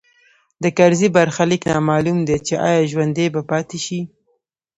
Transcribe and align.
د 0.63 0.65
کرزي 0.77 1.09
برخلیک 1.17 1.61
نامعلوم 1.71 2.19
دی 2.27 2.37
چې 2.47 2.53
ایا 2.67 2.81
ژوندی 2.91 3.27
به 3.33 3.41
پاتې 3.49 3.77
شي 3.85 3.99